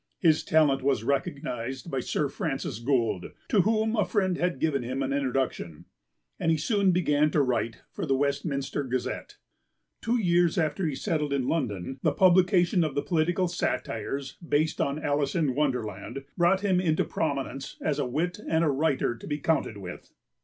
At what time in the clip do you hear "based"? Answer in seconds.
14.37-14.81